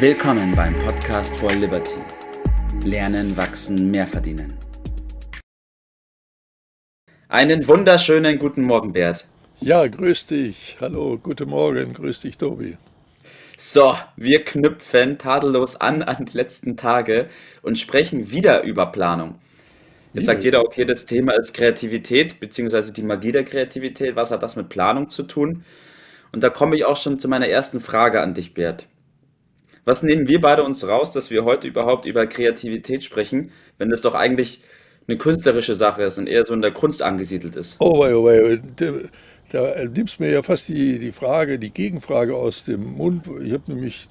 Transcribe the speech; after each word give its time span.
Willkommen 0.00 0.54
beim 0.54 0.76
Podcast 0.76 1.36
for 1.38 1.50
Liberty. 1.50 1.96
Lernen, 2.84 3.36
wachsen, 3.36 3.90
mehr 3.90 4.06
verdienen. 4.06 4.56
Einen 7.28 7.66
wunderschönen 7.66 8.38
guten 8.38 8.62
Morgen, 8.62 8.92
Bert. 8.92 9.26
Ja, 9.58 9.84
grüß 9.84 10.28
dich. 10.28 10.76
Hallo, 10.80 11.18
guten 11.20 11.48
Morgen. 11.48 11.94
Grüß 11.94 12.20
dich, 12.20 12.38
Tobi. 12.38 12.76
So, 13.56 13.96
wir 14.14 14.44
knüpfen 14.44 15.18
tadellos 15.18 15.74
an 15.74 16.04
an 16.04 16.26
die 16.26 16.36
letzten 16.36 16.76
Tage 16.76 17.28
und 17.62 17.76
sprechen 17.76 18.30
wieder 18.30 18.62
über 18.62 18.86
Planung. 18.92 19.40
Jetzt 20.12 20.26
sagt 20.26 20.44
jeder, 20.44 20.60
okay, 20.60 20.84
das 20.84 21.06
Thema 21.06 21.32
ist 21.32 21.54
Kreativität, 21.54 22.38
beziehungsweise 22.38 22.92
die 22.92 23.02
Magie 23.02 23.32
der 23.32 23.44
Kreativität. 23.44 24.14
Was 24.14 24.30
hat 24.30 24.44
das 24.44 24.54
mit 24.54 24.68
Planung 24.68 25.08
zu 25.08 25.24
tun? 25.24 25.64
Und 26.30 26.44
da 26.44 26.50
komme 26.50 26.76
ich 26.76 26.84
auch 26.84 26.96
schon 26.96 27.18
zu 27.18 27.26
meiner 27.26 27.48
ersten 27.48 27.80
Frage 27.80 28.22
an 28.22 28.34
dich, 28.34 28.54
Bert. 28.54 28.86
Was 29.84 30.02
nehmen 30.02 30.28
wir 30.28 30.40
beide 30.40 30.64
uns 30.64 30.86
raus, 30.86 31.12
dass 31.12 31.30
wir 31.30 31.44
heute 31.44 31.68
überhaupt 31.68 32.04
über 32.04 32.26
Kreativität 32.26 33.04
sprechen, 33.04 33.52
wenn 33.78 33.90
das 33.90 34.00
doch 34.00 34.14
eigentlich 34.14 34.62
eine 35.06 35.16
künstlerische 35.16 35.74
Sache 35.74 36.02
ist 36.02 36.18
und 36.18 36.28
eher 36.28 36.44
so 36.44 36.54
in 36.54 36.62
der 36.62 36.72
Kunst 36.72 37.02
angesiedelt 37.02 37.56
ist? 37.56 37.76
Oh, 37.78 38.00
wei, 38.00 38.14
oh, 38.14 38.24
wei. 38.24 38.60
Da 39.50 39.84
nimmst 39.86 40.20
mir 40.20 40.30
ja 40.30 40.42
fast 40.42 40.68
die, 40.68 40.98
die 40.98 41.12
Frage, 41.12 41.58
die 41.58 41.70
Gegenfrage 41.70 42.36
aus 42.36 42.66
dem 42.66 42.96
Mund. 42.96 43.24
Ich 43.42 43.52
habe 43.54 43.62
nämlich 43.72 44.04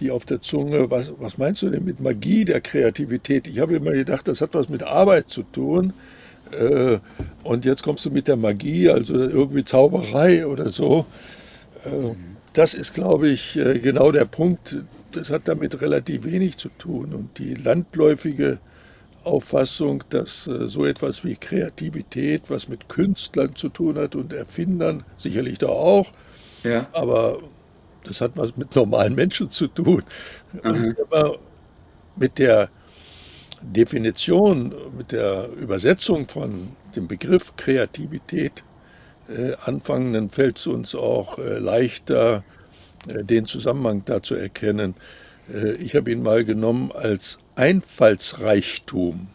die 0.00 0.10
auf 0.10 0.24
der 0.24 0.40
Zunge. 0.40 0.90
Was, 0.90 1.12
was 1.18 1.38
meinst 1.38 1.62
du 1.62 1.70
denn 1.70 1.84
mit 1.84 2.00
Magie 2.00 2.44
der 2.44 2.60
Kreativität? 2.60 3.46
Ich 3.46 3.60
habe 3.60 3.76
immer 3.76 3.92
gedacht, 3.92 4.26
das 4.26 4.40
hat 4.40 4.54
was 4.54 4.68
mit 4.68 4.82
Arbeit 4.82 5.30
zu 5.30 5.44
tun. 5.44 5.92
Äh, 6.50 6.98
und 7.44 7.64
jetzt 7.64 7.84
kommst 7.84 8.04
du 8.04 8.10
mit 8.10 8.26
der 8.26 8.36
Magie, 8.36 8.90
also 8.90 9.14
irgendwie 9.14 9.64
Zauberei 9.64 10.46
oder 10.46 10.70
so. 10.70 11.06
Äh, 11.84 12.14
das 12.52 12.74
ist, 12.74 12.92
glaube 12.92 13.28
ich, 13.28 13.56
äh, 13.56 13.78
genau 13.78 14.10
der 14.10 14.24
Punkt. 14.24 14.76
Das 15.12 15.30
hat 15.30 15.48
damit 15.48 15.80
relativ 15.80 16.24
wenig 16.24 16.58
zu 16.58 16.68
tun. 16.78 17.14
Und 17.14 17.38
die 17.38 17.54
landläufige 17.54 18.58
Auffassung, 19.24 20.02
dass 20.08 20.44
so 20.44 20.86
etwas 20.86 21.24
wie 21.24 21.36
Kreativität, 21.36 22.44
was 22.48 22.68
mit 22.68 22.88
Künstlern 22.88 23.54
zu 23.54 23.68
tun 23.68 23.98
hat 23.98 24.14
und 24.14 24.32
Erfindern, 24.32 25.04
sicherlich 25.18 25.58
da 25.58 25.68
auch, 25.68 26.10
ja. 26.64 26.88
aber 26.92 27.38
das 28.04 28.20
hat 28.22 28.32
was 28.36 28.56
mit 28.56 28.74
normalen 28.74 29.14
Menschen 29.14 29.50
zu 29.50 29.66
tun. 29.66 30.02
Mhm. 30.62 30.96
mit 32.16 32.38
der 32.38 32.70
Definition, 33.62 34.74
mit 34.96 35.12
der 35.12 35.48
Übersetzung 35.52 36.28
von 36.28 36.68
dem 36.96 37.06
Begriff 37.06 37.54
Kreativität 37.56 38.64
äh, 39.28 39.52
anfangen, 39.64 40.14
dann 40.14 40.30
fällt 40.30 40.58
es 40.58 40.66
uns 40.66 40.94
auch 40.94 41.38
äh, 41.38 41.58
leichter, 41.58 42.38
äh, 42.38 42.59
den 43.06 43.46
Zusammenhang 43.46 44.02
da 44.04 44.22
zu 44.22 44.34
erkennen. 44.34 44.94
Äh, 45.52 45.72
ich 45.72 45.94
habe 45.94 46.10
ihn 46.10 46.22
mal 46.22 46.44
genommen 46.44 46.92
als 46.92 47.38
Einfallsreichtum. 47.56 49.28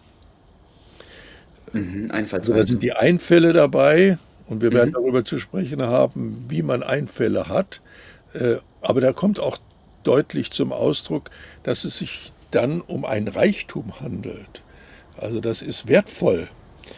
Mhm, 1.74 2.12
Einfallsreichtum. 2.12 2.36
Also 2.36 2.54
da 2.54 2.64
sind 2.64 2.84
die 2.84 2.94
Einfälle 2.94 3.54
dabei 3.54 4.18
und 4.48 4.62
wir 4.62 4.72
werden 4.72 4.90
mhm. 4.90 4.94
darüber 4.94 5.26
zu 5.26 5.40
sprechen 5.40 5.82
haben, 5.82 6.46
wie 6.50 6.62
man 6.62 6.84
Einfälle 6.84 7.48
hat. 7.48 7.82
Äh, 8.34 8.58
aber 8.82 9.02
da 9.02 9.14
kommt 9.14 9.40
auch 9.40 9.58
deutlich 10.04 10.52
zum 10.52 10.72
Ausdruck, 10.72 11.32
dass 11.64 11.84
es 11.84 11.98
sich 11.98 12.32
dann 12.52 12.82
um 12.82 13.06
ein 13.06 13.28
Reichtum 13.28 14.00
handelt. 14.00 14.62
Also 15.18 15.40
das 15.40 15.62
ist 15.62 15.88
wertvoll. 15.88 16.48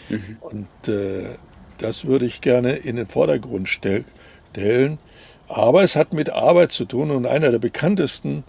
Mhm. 0.09 0.37
Und 0.41 0.87
äh, 0.87 1.35
das 1.77 2.05
würde 2.05 2.25
ich 2.25 2.41
gerne 2.41 2.73
in 2.73 2.95
den 2.95 3.07
Vordergrund 3.07 3.69
stellen. 3.69 4.97
Aber 5.47 5.83
es 5.83 5.95
hat 5.95 6.13
mit 6.13 6.29
Arbeit 6.29 6.71
zu 6.71 6.85
tun 6.85 7.11
und 7.11 7.25
einer 7.25 7.51
der 7.51 7.59
bekanntesten, 7.59 8.43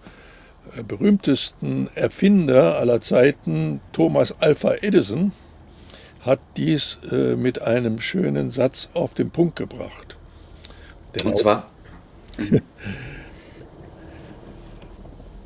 äh, 0.77 0.83
berühmtesten 0.83 1.89
Erfinder 1.95 2.79
aller 2.79 3.01
Zeiten, 3.01 3.81
Thomas 3.93 4.35
Alpha 4.41 4.75
Edison, 4.81 5.33
hat 6.21 6.41
dies 6.57 6.99
äh, 7.11 7.37
mit 7.37 7.63
einem 7.63 8.01
schönen 8.01 8.51
Satz 8.51 8.89
auf 8.95 9.15
den 9.15 9.31
Punkt 9.31 9.57
gebracht. 9.57 10.17
Der 11.15 11.27
und 11.27 11.39
zwar? 11.39 11.71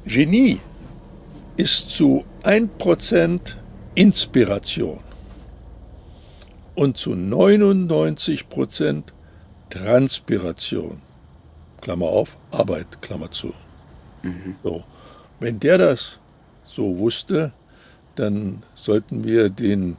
Genie 0.04 0.58
ist 1.56 1.90
zu 1.90 2.24
1% 2.42 3.40
Inspiration 3.94 4.98
und 6.74 6.96
zu 6.96 7.12
99% 7.12 9.04
Transpiration. 9.70 11.00
Klammer 11.82 12.06
auf, 12.06 12.36
Arbeit, 12.50 12.86
Klammer 13.02 13.30
zu. 13.30 13.52
Mhm. 14.22 14.56
So. 14.62 14.82
Wenn 15.40 15.60
der 15.60 15.76
das 15.76 16.18
so 16.64 16.98
wusste, 16.98 17.52
dann 18.14 18.62
sollten 18.74 19.24
wir 19.24 19.50
den, 19.50 19.96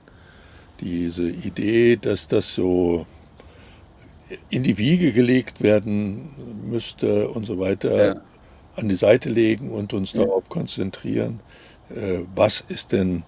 diese 0.80 1.30
Idee, 1.30 1.98
dass 1.98 2.28
das 2.28 2.56
so 2.56 3.06
in 4.50 4.64
die 4.64 4.78
Wiege 4.78 5.12
gelegt 5.12 5.62
werden 5.62 6.30
müsste 6.70 7.30
und 7.30 7.46
so 7.46 7.60
weiter, 7.60 8.06
ja. 8.06 8.22
an 8.76 8.90
die 8.90 8.96
Seite 8.96 9.30
legen 9.30 9.70
und 9.70 9.94
uns 9.94 10.14
ja. 10.14 10.24
darauf 10.24 10.48
konzentrieren, 10.50 11.42
äh, 11.90 12.20
was 12.34 12.64
ist 12.68 12.94
denn 12.94 13.24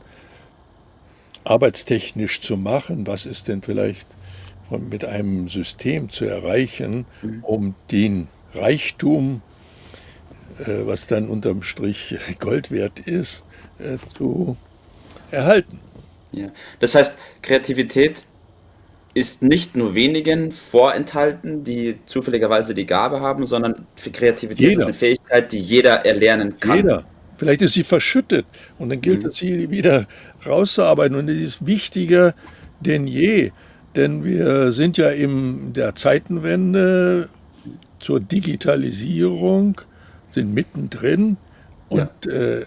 arbeitstechnisch 1.43 2.41
zu 2.41 2.57
machen, 2.57 3.05
was 3.05 3.25
ist 3.25 3.47
denn 3.47 3.61
vielleicht 3.61 4.07
mit 4.69 5.05
einem 5.05 5.47
System 5.47 6.09
zu 6.09 6.25
erreichen, 6.25 7.05
mhm. 7.21 7.43
um 7.43 7.75
den 7.91 8.27
Reichtum, 8.55 9.41
äh, 10.59 10.85
was 10.85 11.07
dann 11.07 11.27
unterm 11.27 11.63
Strich 11.63 12.17
Gold 12.39 12.71
wert 12.71 12.99
ist, 12.99 13.43
äh, 13.79 13.97
zu 14.15 14.57
erhalten. 15.31 15.79
Ja. 16.31 16.47
Das 16.79 16.95
heißt, 16.95 17.13
Kreativität 17.41 18.25
ist 19.13 19.41
nicht 19.41 19.77
nur 19.77 19.95
wenigen 19.95 20.51
vorenthalten, 20.51 21.63
die 21.63 21.97
zufälligerweise 22.05 22.73
die 22.73 22.85
Gabe 22.85 23.21
haben, 23.21 23.45
sondern 23.45 23.85
Kreativität 24.11 24.69
jeder. 24.69 24.79
ist 24.79 24.83
eine 24.85 24.93
Fähigkeit, 24.93 25.51
die 25.51 25.59
jeder 25.59 26.05
erlernen 26.05 26.59
kann. 26.59 26.77
Jeder. 26.77 27.05
Vielleicht 27.37 27.61
ist 27.61 27.73
sie 27.73 27.83
verschüttet 27.83 28.45
und 28.77 28.89
dann 28.89 29.01
gilt 29.01 29.23
mhm. 29.23 29.29
es, 29.29 29.37
sie 29.37 29.69
wieder 29.69 30.05
rauszuarbeiten. 30.45 31.17
Und 31.17 31.29
es 31.29 31.41
ist 31.41 31.65
wichtiger 31.65 32.35
denn 32.81 33.07
je, 33.07 33.51
denn 33.95 34.25
wir 34.25 34.73
sind 34.73 34.97
ja 34.97 35.09
in 35.09 35.71
der 35.73 35.95
Zeitenwende 35.95 37.29
zur 38.05 38.19
Digitalisierung, 38.19 39.81
sind 40.31 40.53
mittendrin 40.53 41.37
und 41.89 42.11
ja. 42.23 42.31
äh, 42.31 42.65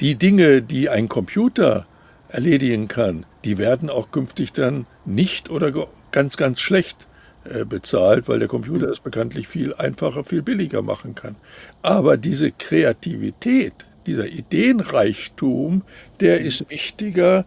die 0.00 0.14
Dinge, 0.14 0.62
die 0.62 0.88
ein 0.88 1.10
Computer 1.10 1.86
erledigen 2.30 2.88
kann, 2.88 3.26
die 3.44 3.58
werden 3.58 3.90
auch 3.90 4.10
künftig 4.10 4.54
dann 4.54 4.86
nicht 5.04 5.50
oder 5.50 5.70
ganz, 6.12 6.38
ganz 6.38 6.60
schlecht 6.60 7.06
äh, 7.44 7.66
bezahlt, 7.66 8.26
weil 8.26 8.38
der 8.38 8.48
Computer 8.48 8.88
es 8.88 9.00
bekanntlich 9.00 9.48
viel 9.48 9.74
einfacher, 9.74 10.24
viel 10.24 10.40
billiger 10.40 10.80
machen 10.80 11.14
kann. 11.14 11.36
Aber 11.82 12.16
diese 12.16 12.52
Kreativität, 12.52 13.74
dieser 14.06 14.28
Ideenreichtum, 14.28 15.82
der 16.20 16.40
ist 16.40 16.70
wichtiger 16.70 17.44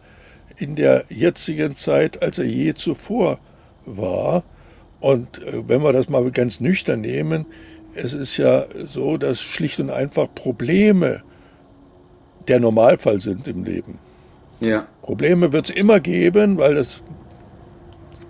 in 0.58 0.76
der 0.76 1.06
jetzigen 1.10 1.74
Zeit, 1.74 2.22
als 2.22 2.38
er 2.38 2.46
je 2.46 2.76
zuvor 2.76 3.40
war. 3.88 4.44
Und 5.06 5.38
äh, 5.44 5.62
wenn 5.70 5.84
wir 5.84 5.94
das 5.94 6.10
mal 6.10 6.32
ganz 6.32 6.60
nüchtern 6.60 7.02
nehmen, 7.02 7.46
es 7.94 8.14
ist 8.14 8.38
ja 8.38 8.66
so, 8.88 9.18
dass 9.18 9.40
schlicht 9.40 9.80
und 9.80 9.92
einfach 9.92 10.28
Probleme 10.34 11.22
der 12.48 12.60
Normalfall 12.60 13.22
sind 13.22 13.48
im 13.48 13.64
Leben. 13.64 14.00
Ja. 14.62 14.88
Probleme 15.04 15.54
wird 15.54 15.70
es 15.70 15.76
immer 15.76 16.00
geben, 16.00 16.58
weil 16.58 16.74
das 16.74 17.02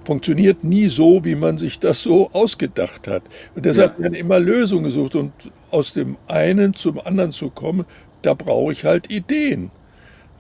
funktioniert 0.06 0.66
nie 0.66 0.90
so, 0.90 1.24
wie 1.24 1.36
man 1.36 1.58
sich 1.58 1.80
das 1.80 2.04
so 2.04 2.30
ausgedacht 2.34 3.08
hat. 3.08 3.24
Und 3.56 3.64
deshalb 3.64 3.98
ja. 3.98 4.04
werden 4.04 4.14
immer 4.14 4.40
Lösungen 4.40 4.84
gesucht. 4.84 5.16
Und 5.16 5.32
aus 5.72 5.94
dem 5.94 6.18
einen 6.28 6.74
zum 6.74 7.00
anderen 7.00 7.32
zu 7.32 7.52
kommen, 7.52 7.86
da 8.22 8.34
brauche 8.34 8.74
ich 8.74 8.84
halt 8.84 9.10
Ideen. 9.10 9.72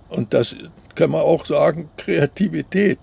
Und 0.10 0.33
das 0.33 0.54
kann 0.95 1.12
man 1.12 1.21
auch 1.21 1.45
sagen, 1.45 1.88
Kreativität. 1.95 3.00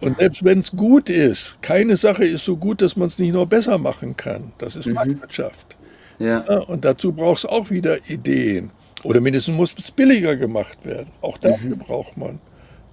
Und 0.00 0.16
selbst 0.16 0.44
wenn 0.44 0.60
es 0.60 0.70
gut 0.70 1.10
ist, 1.10 1.60
keine 1.60 1.96
Sache 1.96 2.24
ist 2.24 2.44
so 2.44 2.56
gut, 2.56 2.82
dass 2.82 2.96
man 2.96 3.08
es 3.08 3.18
nicht 3.18 3.32
noch 3.32 3.46
besser 3.46 3.78
machen 3.78 4.16
kann. 4.16 4.52
Das 4.58 4.76
ist 4.76 4.86
mhm. 4.86 4.94
Marktwirtschaft. 4.94 5.76
Ja. 6.18 6.44
ja. 6.48 6.58
und 6.60 6.84
dazu 6.84 7.12
braucht 7.12 7.38
es 7.38 7.46
auch 7.46 7.70
wieder 7.70 7.98
Ideen. 8.08 8.70
Oder 9.04 9.20
mindestens 9.20 9.56
muss 9.56 9.74
es 9.78 9.90
billiger 9.90 10.36
gemacht 10.36 10.84
werden. 10.84 11.08
Auch 11.20 11.38
dafür 11.38 11.76
mhm. 11.76 11.78
braucht 11.78 12.16
man 12.16 12.40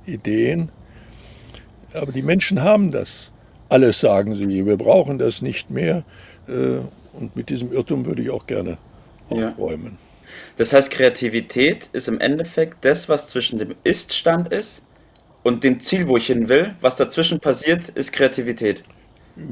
Ideen. 0.05 0.69
Aber 1.93 2.11
die 2.11 2.21
Menschen 2.21 2.61
haben 2.61 2.91
das. 2.91 3.31
Alles 3.69 3.99
sagen 3.99 4.35
sie, 4.35 4.65
wir 4.65 4.77
brauchen 4.77 5.17
das 5.17 5.41
nicht 5.41 5.69
mehr. 5.69 6.03
Äh, 6.47 6.79
und 7.13 7.35
mit 7.35 7.49
diesem 7.49 7.71
Irrtum 7.71 8.05
würde 8.05 8.21
ich 8.21 8.29
auch 8.29 8.45
gerne 8.45 8.77
aufräumen. 9.29 9.97
Ja. 9.97 10.31
Das 10.57 10.73
heißt, 10.73 10.91
Kreativität 10.91 11.89
ist 11.93 12.07
im 12.07 12.19
Endeffekt 12.19 12.83
das, 12.83 13.09
was 13.09 13.27
zwischen 13.27 13.59
dem 13.59 13.75
Ist-Stand 13.83 14.51
ist 14.51 14.83
und 15.45 15.63
dem 15.63 15.79
Ziel, 15.79 16.07
wo 16.07 16.17
ich 16.17 16.25
hin 16.25 16.49
will. 16.49 16.73
Was 16.81 16.95
dazwischen 16.95 17.39
passiert, 17.39 17.89
ist 17.89 18.11
Kreativität. 18.11 18.83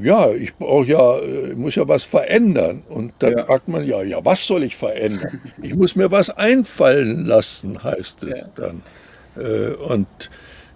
ja, 0.02 0.32
ich 0.32 0.56
brauche 0.56 0.88
ja, 0.88 1.22
ich 1.22 1.56
muss 1.56 1.76
ja 1.76 1.88
was 1.88 2.04
verändern. 2.04 2.82
Und 2.90 3.14
dann 3.20 3.38
ja. 3.38 3.46
fragt 3.46 3.68
man, 3.68 3.86
ja, 3.86 4.02
ja, 4.02 4.26
was 4.26 4.46
soll 4.48 4.64
ich 4.64 4.76
verändern? 4.76 5.40
Ich 5.62 5.76
muss 5.76 5.96
mir 5.96 6.10
was 6.10 6.32
einfallen 6.32 7.28
lassen, 7.28 7.84
heißt 7.84 8.24
es 8.24 8.30
ja. 8.30 8.46
dann. 8.56 8.82
Äh, 9.38 9.74
und 9.76 10.08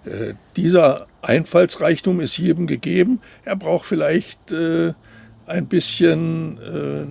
äh, 0.04 0.34
dieser 0.54 1.08
Einfallsreichtum 1.22 2.20
ist 2.20 2.38
jedem 2.38 2.68
gegeben. 2.68 3.20
Er 3.44 3.56
braucht 3.56 3.86
vielleicht 3.86 4.52
äh, 4.52 4.92
ein 5.48 5.66
bisschen 5.66 6.58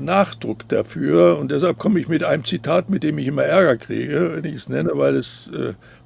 Nachdruck 0.04 0.68
dafür. 0.70 1.38
Und 1.40 1.52
deshalb 1.52 1.78
komme 1.78 2.00
ich 2.00 2.08
mit 2.08 2.24
einem 2.24 2.44
Zitat, 2.46 2.90
mit 2.90 3.04
dem 3.04 3.18
ich 3.18 3.28
immer 3.28 3.44
Ärger 3.44 3.78
kriege, 3.78 4.34
wenn 4.36 4.46
ich 4.46 4.56
es 4.56 4.70
nenne, 4.70 4.92
weil 4.94 5.16
es, 5.16 5.50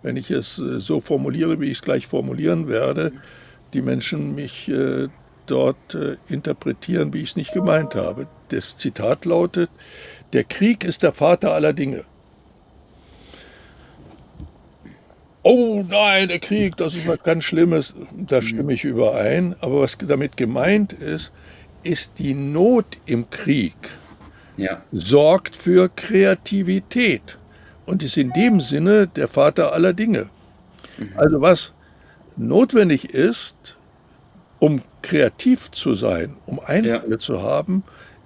wenn 0.01 0.17
ich 0.17 0.31
es 0.31 0.55
so 0.55 1.01
formuliere, 1.01 1.59
wie 1.59 1.67
ich 1.67 1.77
es 1.77 1.81
gleich 1.81 2.07
formulieren 2.07 2.67
werde, 2.67 3.11
die 3.73 3.81
Menschen 3.81 4.35
mich 4.35 4.71
dort 5.51 5.95
äh, 5.95 6.15
interpretieren, 6.29 7.13
wie 7.13 7.21
ich 7.21 7.31
es 7.31 7.35
nicht 7.35 7.53
gemeint 7.53 7.95
habe. 7.95 8.27
Das 8.49 8.77
Zitat 8.77 9.25
lautet, 9.25 9.69
der 10.33 10.43
Krieg 10.45 10.83
ist 10.83 11.03
der 11.03 11.11
Vater 11.11 11.53
aller 11.53 11.73
Dinge. 11.73 12.05
Oh 15.43 15.83
nein, 15.87 16.27
der 16.29 16.39
Krieg, 16.39 16.77
das 16.77 16.93
ist 16.93 17.07
was 17.07 17.21
ganz 17.23 17.43
Schlimmes, 17.43 17.95
da 18.11 18.41
stimme 18.41 18.73
ich 18.73 18.83
überein. 18.83 19.55
Aber 19.59 19.81
was 19.81 19.97
damit 19.97 20.37
gemeint 20.37 20.93
ist, 20.93 21.31
ist 21.83 22.19
die 22.19 22.33
Not 22.33 22.97
im 23.05 23.29
Krieg 23.29 23.75
ja. 24.57 24.81
sorgt 24.91 25.55
für 25.57 25.89
Kreativität 25.89 27.37
und 27.85 28.03
ist 28.03 28.17
in 28.17 28.31
dem 28.31 28.61
Sinne 28.61 29.07
der 29.07 29.27
Vater 29.27 29.73
aller 29.73 29.93
Dinge. 29.93 30.29
Mhm. 30.97 31.11
Also 31.15 31.41
was 31.41 31.73
notwendig 32.37 33.09
ist, 33.13 33.77
um 34.59 34.81
kreativ 35.01 35.71
zu 35.71 35.95
sein, 35.95 36.35
um 36.45 36.59
Einfälle 36.59 37.03
ja. 37.09 37.19
zu 37.19 37.41
haben, 37.41 37.83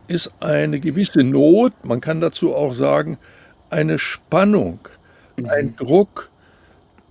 ist 0.07 0.31
eine 0.39 0.79
gewisse 0.79 1.23
Not, 1.23 1.73
man 1.83 2.01
kann 2.01 2.21
dazu 2.21 2.53
auch 2.53 2.73
sagen, 2.73 3.17
eine 3.69 3.97
Spannung, 3.97 4.79
mhm. 5.37 5.49
ein 5.49 5.75
Druck. 5.75 6.29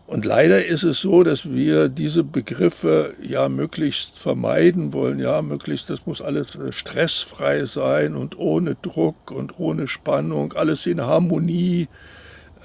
Und 0.07 0.27
leider 0.27 0.65
ist 0.65 0.83
es 0.83 1.01
so, 1.01 1.23
dass 1.23 1.51
wir 1.51 1.89
diese 1.89 2.25
Begriffe 2.25 3.15
ja 3.23 3.49
möglichst 3.49 4.19
vermeiden 4.19 4.93
wollen. 4.93 5.19
Ja, 5.19 5.41
möglichst, 5.41 5.89
das 5.89 6.05
muss 6.05 6.21
alles 6.21 6.55
äh, 6.57 6.73
stressfrei 6.73 7.65
sein 7.65 8.15
und 8.15 8.39
ohne 8.39 8.77
Druck 8.83 9.31
und 9.31 9.59
ohne 9.59 9.89
Spannung, 9.89 10.53
alles 10.53 10.85
in 10.85 11.01
Harmonie. 11.01 11.89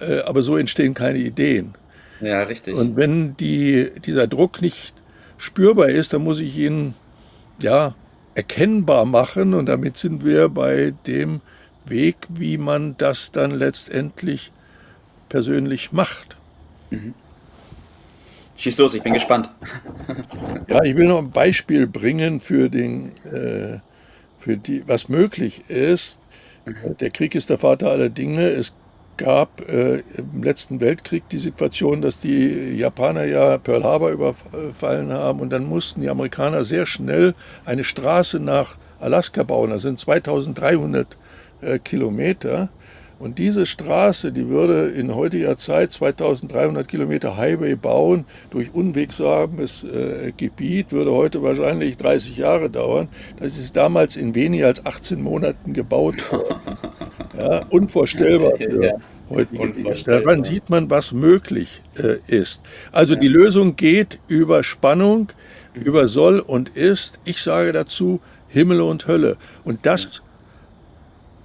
Äh, 0.01 0.19
aber 0.21 0.41
so 0.41 0.57
entstehen 0.57 0.93
keine 0.93 1.19
Ideen. 1.19 1.75
Ja, 2.19 2.43
richtig. 2.43 2.75
Und 2.75 2.97
wenn 2.97 3.37
die, 3.37 3.89
dieser 4.05 4.27
Druck 4.27 4.61
nicht 4.61 4.93
spürbar 5.37 5.87
ist, 5.87 6.11
dann 6.11 6.23
muss 6.23 6.39
ich 6.39 6.57
ihn 6.57 6.93
ja 7.59 7.95
erkennbar 8.35 9.05
machen 9.05 9.53
und 9.53 9.67
damit 9.67 9.97
sind 9.97 10.25
wir 10.25 10.49
bei 10.49 10.93
dem 11.07 11.39
Weg, 11.85 12.17
wie 12.27 12.57
man 12.57 12.95
das 12.97 13.31
dann 13.31 13.51
letztendlich 13.51 14.51
persönlich 15.29 15.93
macht. 15.93 16.35
Mhm. 16.89 17.13
Schieß 18.59 18.77
los, 18.77 18.93
ich 18.93 19.01
bin 19.01 19.13
gespannt. 19.13 19.49
Ja, 20.67 20.83
ich 20.83 20.95
will 20.95 21.07
noch 21.07 21.19
ein 21.19 21.31
Beispiel 21.31 21.87
bringen 21.87 22.39
für 22.39 22.69
den, 22.69 23.13
äh, 23.25 23.79
für 24.39 24.57
die, 24.57 24.87
was 24.87 25.09
möglich 25.09 25.69
ist. 25.69 26.21
Mhm. 26.65 26.97
Der 26.97 27.09
Krieg 27.09 27.33
ist 27.33 27.49
der 27.49 27.57
Vater 27.57 27.89
aller 27.89 28.09
Dinge. 28.09 28.47
Es 28.49 28.73
gab 29.17 29.67
äh, 29.67 30.03
im 30.17 30.43
letzten 30.43 30.79
Weltkrieg 30.79 31.27
die 31.29 31.39
Situation, 31.39 32.01
dass 32.01 32.19
die 32.19 32.75
Japaner 32.77 33.23
ja 33.23 33.57
Pearl 33.57 33.83
Harbor 33.83 34.11
überfallen 34.11 35.11
haben 35.11 35.39
und 35.39 35.49
dann 35.49 35.65
mussten 35.65 36.01
die 36.01 36.09
Amerikaner 36.09 36.65
sehr 36.65 36.85
schnell 36.85 37.33
eine 37.65 37.83
Straße 37.83 38.39
nach 38.39 38.77
Alaska 38.99 39.43
bauen. 39.43 39.71
Das 39.71 39.81
sind 39.81 39.99
2300 39.99 41.17
äh, 41.61 41.79
Kilometer. 41.79 42.69
Und 43.19 43.37
diese 43.37 43.65
Straße, 43.65 44.31
die 44.31 44.47
würde 44.47 44.87
in 44.87 45.13
heutiger 45.13 45.57
Zeit 45.57 45.91
2300 45.91 46.87
Kilometer 46.87 47.35
Highway 47.35 47.75
bauen 47.75 48.23
durch 48.49 48.73
unwegsames 48.73 49.83
äh, 49.83 50.31
Gebiet, 50.35 50.93
würde 50.93 51.11
heute 51.11 51.43
wahrscheinlich 51.43 51.97
30 51.97 52.37
Jahre 52.37 52.69
dauern. 52.69 53.09
Das 53.37 53.57
ist 53.57 53.75
damals 53.75 54.15
in 54.15 54.35
weniger 54.35 54.67
als 54.67 54.85
18 54.85 55.21
Monaten 55.21 55.73
gebaut 55.73 56.31
worden. 56.31 56.55
Ja, 57.37 57.65
unvorstellbar 57.69 58.57
für 58.57 58.83
ja, 58.83 58.93
heutige 59.29 59.93
Daran 60.03 60.43
sieht 60.43 60.69
man, 60.69 60.89
was 60.89 61.13
möglich 61.13 61.81
äh, 61.95 62.17
ist. 62.27 62.63
Also 62.91 63.13
ja. 63.13 63.19
die 63.21 63.29
Lösung 63.29 63.77
geht 63.77 64.19
über 64.27 64.61
Spannung, 64.61 65.31
über 65.73 66.09
soll 66.09 66.39
und 66.39 66.67
ist. 66.75 67.17
Ich 67.23 67.41
sage 67.41 67.71
dazu 67.71 68.19
Himmel 68.49 68.81
und 68.81 69.07
Hölle. 69.07 69.37
Und 69.63 69.85
das 69.85 70.21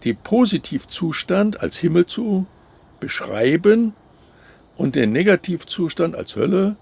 die 0.04 0.14
Positivzustand 0.14 1.60
als 1.60 1.76
Himmel 1.76 2.06
zu 2.06 2.46
beschreiben 3.00 3.94
und 4.76 4.94
den 4.94 5.12
Negativzustand 5.12 6.14
als 6.14 6.36
Hölle 6.36 6.76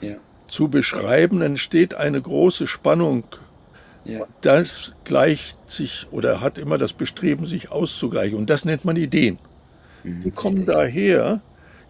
ja. 0.00 0.16
zu 0.46 0.68
beschreiben, 0.68 1.42
entsteht 1.42 1.94
eine 1.94 2.20
große 2.20 2.66
Spannung. 2.66 3.24
Ja. 4.04 4.26
Das 4.40 4.92
gleicht 5.04 5.58
sich 5.70 6.06
oder 6.10 6.40
hat 6.40 6.56
immer 6.56 6.78
das 6.78 6.92
Bestreben, 6.92 7.46
sich 7.46 7.70
auszugleichen. 7.70 8.38
Und 8.38 8.48
das 8.48 8.64
nennt 8.64 8.84
man 8.84 8.96
Ideen. 8.96 9.38
Mhm, 10.04 10.22
die 10.22 10.30
kommen 10.30 10.58
richtig. 10.58 10.74
daher, 10.74 11.40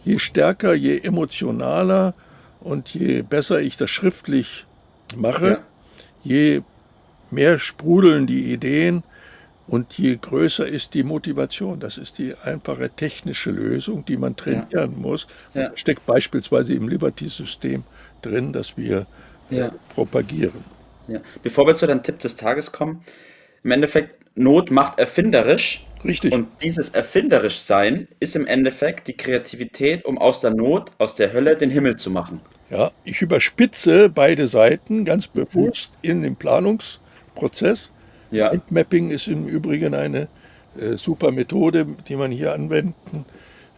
je 0.05 0.19
stärker, 0.19 0.75
je 0.75 0.99
emotionaler 0.99 2.15
und 2.61 2.95
je 2.95 3.23
besser 3.23 3.61
ich 3.61 3.77
das 3.77 3.91
schriftlich 3.91 4.67
mache, 5.17 5.49
ja. 5.49 5.59
je 6.25 6.63
mehr 7.31 7.59
sprudeln 7.59 8.27
die 8.27 8.53
Ideen, 8.53 9.03
und 9.69 9.93
je 9.99 10.17
größer 10.17 10.67
ist 10.67 10.95
die 10.95 11.03
Motivation, 11.03 11.79
das 11.79 11.99
ist 11.99 12.19
die 12.19 12.35
einfache 12.43 12.89
technische 12.89 13.51
Lösung, 13.51 14.05
die 14.07 14.17
man 14.17 14.35
trainieren 14.35 14.67
ja. 14.71 14.87
muss. 14.87 15.27
Ja. 15.53 15.71
Steckt 15.75 16.07
beispielsweise 16.07 16.73
im 16.73 16.89
Liberty-System 16.89 17.85
drin, 18.23 18.53
das 18.53 18.79
wir 18.79 19.07
ja. 19.51 19.67
äh, 19.67 19.71
propagieren. 19.95 20.65
Bevor 21.43 21.67
wir 21.67 21.75
zu 21.75 21.87
deinem 21.87 22.03
Tipp 22.03 22.19
des 22.19 22.37
Tages 22.37 22.73
kommen, 22.73 23.03
im 23.63 23.71
Endeffekt, 23.71 24.15
Not 24.35 24.71
macht 24.71 24.99
erfinderisch. 24.99 25.85
Richtig. 26.05 26.33
Und 26.33 26.47
dieses 26.63 26.91
erfinderisch 26.91 27.59
sein 27.59 28.07
ist 28.21 28.37
im 28.37 28.47
Endeffekt 28.47 29.09
die 29.09 29.17
Kreativität, 29.17 30.05
um 30.05 30.17
aus 30.17 30.41
der 30.41 30.55
Not, 30.55 30.93
aus 30.99 31.15
der 31.15 31.33
Hölle 31.33 31.57
den 31.57 31.71
Himmel 31.71 31.97
zu 31.97 32.11
machen. 32.11 32.41
Ja, 32.71 32.93
ich 33.05 33.21
überspitze 33.21 34.09
beide 34.09 34.47
Seiten 34.47 35.05
ganz 35.05 35.27
bewusst 35.27 35.93
mhm. 36.03 36.11
in 36.11 36.23
dem 36.23 36.37
Planungsprozess 36.37 37.91
ja. 38.31 38.51
Mindmapping 38.51 39.11
ist 39.11 39.29
im 39.29 39.47
Übrigen 39.47 39.95
eine 39.95 40.29
äh, 40.79 40.97
super 40.97 41.33
Methode, 41.33 41.87
die 42.09 42.17
man 42.17 42.31
hier 42.31 42.53
anwenden 42.53 43.25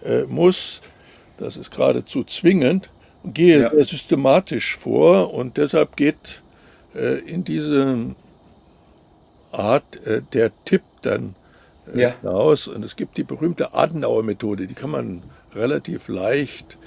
äh, 0.04 0.24
muss. 0.24 0.82
Das 1.38 1.56
ist 1.56 1.70
geradezu 1.70 2.24
zwingend. 2.24 2.90
Und 3.22 3.34
gehe 3.34 3.60
ja. 3.60 3.70
sehr 3.70 3.84
systematisch 3.84 4.76
vor 4.76 5.34
und 5.34 5.58
deshalb 5.58 5.96
geht 5.96 6.42
äh, 6.94 7.18
in 7.18 7.44
diese 7.44 8.14
Art 9.52 10.04
äh, 10.06 10.22
der 10.32 10.52
Tipp 10.64 10.82
dann 11.02 11.34
äh, 11.94 12.00
ja. 12.00 12.14
hinaus. 12.20 12.66
Und 12.66 12.84
es 12.84 12.96
gibt 12.96 13.16
die 13.18 13.24
berühmte 13.24 13.74
Adenauer-Methode, 13.74 14.66
die 14.66 14.74
kann 14.74 14.90
man 14.90 15.22
relativ 15.54 16.08
leicht 16.08 16.78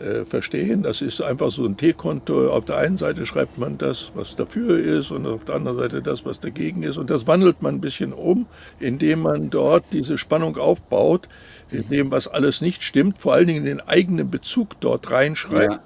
äh, 0.00 0.24
verstehen. 0.24 0.82
Das 0.82 1.00
ist 1.00 1.20
einfach 1.20 1.50
so 1.50 1.64
ein 1.64 1.76
T-Konto. 1.76 2.50
Auf 2.50 2.64
der 2.64 2.76
einen 2.78 2.96
Seite 2.96 3.26
schreibt 3.26 3.58
man 3.58 3.78
das, 3.78 4.12
was 4.14 4.36
dafür 4.36 4.78
ist, 4.78 5.10
und 5.10 5.26
auf 5.26 5.44
der 5.44 5.56
anderen 5.56 5.76
Seite 5.78 6.02
das, 6.02 6.24
was 6.24 6.40
dagegen 6.40 6.82
ist. 6.82 6.96
Und 6.96 7.10
das 7.10 7.26
wandelt 7.26 7.62
man 7.62 7.76
ein 7.76 7.80
bisschen 7.80 8.12
um, 8.12 8.46
indem 8.80 9.22
man 9.22 9.50
dort 9.50 9.84
diese 9.92 10.18
Spannung 10.18 10.56
aufbaut, 10.56 11.28
in 11.70 11.88
dem, 11.88 12.10
was 12.10 12.28
alles 12.28 12.60
nicht 12.60 12.82
stimmt, 12.82 13.18
vor 13.18 13.34
allen 13.34 13.46
Dingen 13.46 13.64
den 13.64 13.80
eigenen 13.80 14.30
Bezug 14.30 14.80
dort 14.80 15.10
reinschreibt. 15.10 15.72
Ja. 15.72 15.82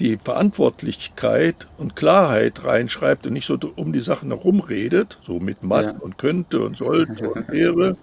Die 0.00 0.16
Verantwortlichkeit 0.16 1.68
und 1.78 1.94
Klarheit 1.94 2.64
reinschreibt 2.64 3.26
und 3.26 3.32
nicht 3.32 3.46
so 3.46 3.56
um 3.76 3.92
die 3.92 4.00
Sachen 4.00 4.30
herum 4.30 4.58
redet, 4.58 5.18
so 5.24 5.38
mit 5.38 5.62
Mann 5.62 5.84
ja. 5.84 5.94
und 6.00 6.18
könnte 6.18 6.60
und 6.60 6.76
sollte 6.76 7.30
und 7.30 7.48
wäre. 7.48 7.96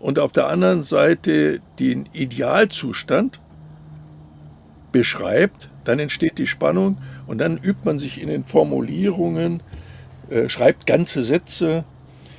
Und 0.00 0.18
auf 0.18 0.32
der 0.32 0.48
anderen 0.48 0.82
Seite 0.82 1.60
den 1.78 2.08
Idealzustand, 2.12 3.38
beschreibt, 4.92 5.68
dann 5.84 5.98
entsteht 5.98 6.38
die 6.38 6.46
Spannung 6.46 6.98
und 7.26 7.38
dann 7.38 7.56
übt 7.56 7.80
man 7.84 7.98
sich 7.98 8.20
in 8.20 8.28
den 8.28 8.44
Formulierungen, 8.44 9.62
äh, 10.30 10.48
schreibt 10.48 10.86
ganze 10.86 11.24
Sätze, 11.24 11.84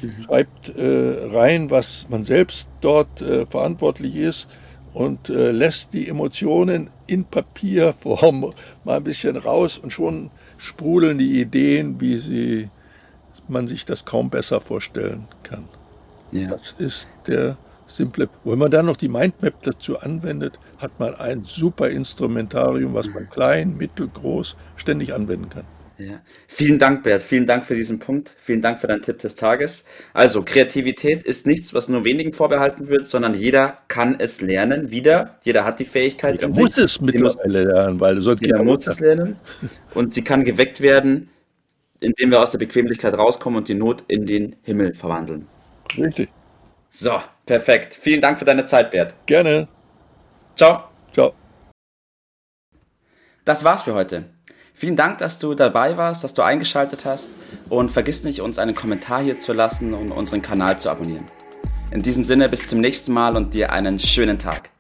mhm. 0.02 0.24
schreibt 0.26 0.70
äh, 0.70 1.28
rein, 1.34 1.70
was 1.72 2.08
man 2.10 2.24
selbst 2.24 2.70
dort 2.82 3.22
äh, 3.22 3.46
verantwortlich 3.46 4.16
ist 4.16 4.48
und 4.94 5.30
äh, 5.30 5.52
lässt 5.52 5.94
die 5.94 6.08
Emotionen 6.08 6.90
in 7.08 7.26
Papierform 7.26 8.54
mal 8.84 8.98
ein 8.98 9.04
bisschen 9.04 9.36
raus 9.36 9.78
und 9.78 9.92
schon 9.92 10.30
sprudeln 10.58 11.18
die 11.18 11.42
Ideen, 11.42 12.00
wie 12.00 12.20
sie, 12.20 12.70
man 13.48 13.68
sich 13.68 13.86
das 13.86 14.06
kaum 14.06 14.30
besser 14.30 14.62
vorstellen 14.62 15.28
kann. 15.44 15.66
Ja. 16.32 16.50
Das 16.50 16.74
ist 16.78 17.08
der 17.28 17.58
simple. 17.96 18.30
Wenn 18.44 18.60
man 18.60 18.72
dann 18.72 18.86
noch 18.86 18.98
die 18.98 19.10
Mindmap 19.10 19.62
dazu 19.64 20.00
anwendet, 20.00 20.60
hat 20.78 21.00
man 21.00 21.16
ein 21.16 21.44
super 21.44 21.90
Instrumentarium, 21.90 22.94
was 22.94 23.10
man 23.10 23.30
klein, 23.30 23.78
mittel, 23.78 24.08
groß 24.08 24.56
ständig 24.76 25.14
anwenden 25.14 25.50
kann. 25.50 25.66
Ja. 25.98 26.22
Vielen 26.48 26.80
Dank, 26.80 27.04
Bert. 27.04 27.22
Vielen 27.22 27.46
Dank 27.46 27.66
für 27.66 27.76
diesen 27.76 28.00
Punkt. 28.00 28.36
Vielen 28.42 28.62
Dank 28.62 28.80
für 28.80 28.88
deinen 28.88 29.04
Tipp 29.04 29.20
des 29.20 29.36
Tages. 29.36 29.86
Also, 30.14 30.42
Kreativität 30.44 31.24
ist 31.24 31.46
nichts, 31.46 31.74
was 31.74 31.88
nur 31.88 32.04
wenigen 32.04 32.34
vorbehalten 32.34 32.88
wird, 32.88 33.06
sondern 33.06 33.36
jeder 33.36 33.78
kann 33.88 34.20
es 34.20 34.42
lernen. 34.42 34.90
Wieder, 34.90 35.40
jeder 35.44 35.66
hat 35.66 35.80
die 35.80 35.86
Fähigkeit 35.86 36.36
jeder 36.36 36.48
muss 36.48 36.76
sich. 36.76 36.86
es 36.86 37.00
mittlerweile 37.00 37.64
lernen, 37.64 38.00
weil 38.00 38.20
sonst 38.22 38.42
jeder 38.42 38.64
muss 38.64 38.88
es 38.88 39.00
lernen. 39.00 39.38
Und 39.94 40.14
sie 40.14 40.24
kann 40.24 40.44
geweckt 40.44 40.82
werden, 40.82 41.30
indem 42.00 42.32
wir 42.32 42.42
aus 42.42 42.52
der 42.52 42.60
Bequemlichkeit 42.60 43.14
rauskommen 43.14 43.60
und 43.60 43.70
die 43.70 43.76
Not 43.76 44.04
in 44.10 44.26
den 44.26 44.58
Himmel 44.64 44.94
verwandeln. 44.94 45.48
Richtig. 45.98 46.28
So, 46.90 47.18
perfekt. 47.46 47.94
Vielen 48.00 48.22
Dank 48.22 48.40
für 48.40 48.46
deine 48.46 48.66
Zeit, 48.66 48.92
Bert. 48.92 49.16
Gerne. 49.26 49.68
Ciao. 50.56 50.86
Ciao. 51.14 51.34
Das 53.46 53.64
war's 53.64 53.84
für 53.84 53.94
heute. 53.94 54.26
Vielen 54.74 54.96
Dank, 54.96 55.20
dass 55.20 55.38
du 55.38 55.54
dabei 55.54 55.98
warst, 55.98 56.24
dass 56.24 56.34
du 56.34 56.42
eingeschaltet 56.42 57.06
hast 57.06 57.30
und 57.70 57.92
vergiss 57.92 58.24
nicht, 58.24 58.42
uns 58.42 58.58
einen 58.58 58.74
Kommentar 58.74 59.22
hier 59.22 59.40
zu 59.40 59.54
lassen 59.54 59.94
und 59.94 60.12
unseren 60.12 60.42
Kanal 60.42 60.80
zu 60.80 60.90
abonnieren. 60.90 61.26
In 61.92 62.02
diesem 62.02 62.24
Sinne 62.24 62.50
bis 62.50 62.66
zum 62.66 62.82
nächsten 62.82 63.14
Mal 63.14 63.38
und 63.38 63.54
dir 63.54 63.72
einen 63.72 64.00
schönen 64.00 64.40
Tag. 64.40 64.73